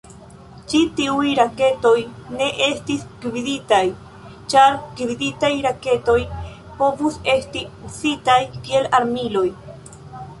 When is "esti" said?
7.35-7.63